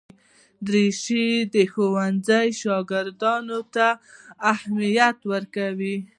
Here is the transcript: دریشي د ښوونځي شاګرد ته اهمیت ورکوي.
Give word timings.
دریشي 0.67 1.25
د 1.53 1.55
ښوونځي 1.71 2.47
شاګرد 2.61 3.23
ته 3.75 3.87
اهمیت 4.53 5.17
ورکوي. 5.31 5.97